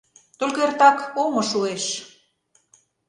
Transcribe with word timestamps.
—Только 0.39 0.57
эртак 0.65 0.97
омо 1.23 1.41
шуэш. 1.49 1.85